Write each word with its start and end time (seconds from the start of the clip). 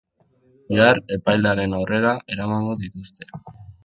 Bihar 0.69 0.99
epailearen 1.17 1.75
aurrera 1.79 2.13
eramango 2.37 2.73
dituzte. 2.81 3.29